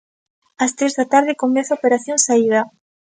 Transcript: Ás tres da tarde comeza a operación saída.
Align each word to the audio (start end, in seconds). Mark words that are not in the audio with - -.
Ás 0.63 0.71
tres 0.77 0.93
da 0.99 1.05
tarde 1.13 1.39
comeza 1.43 1.69
a 1.73 1.79
operación 1.79 2.17
saída. 2.27 2.61